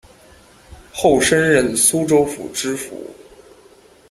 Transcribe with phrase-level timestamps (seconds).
[0.91, 3.13] 后升任苏州府知府